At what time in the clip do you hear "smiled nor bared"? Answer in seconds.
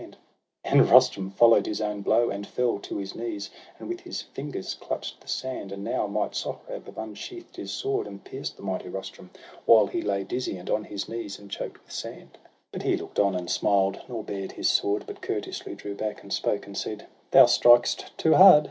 13.47-14.53